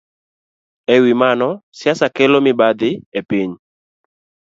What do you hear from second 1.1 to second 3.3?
mano, siasa kelo mibadhi e